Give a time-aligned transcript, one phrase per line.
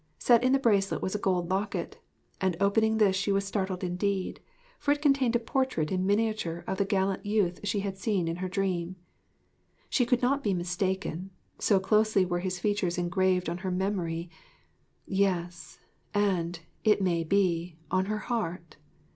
[0.17, 1.99] Set in the bracelet was a gold locket,
[2.41, 4.39] and opening this she was startled indeed;
[4.79, 8.37] for it contained a portrait in miniature of the gallant youth she had seen in
[8.37, 8.95] her dream.
[9.91, 11.29] She could not be mistaken;
[11.59, 14.27] so closely were his features engraved on her memory
[15.05, 15.77] yes,
[16.15, 18.77] and, it may be, on her heart.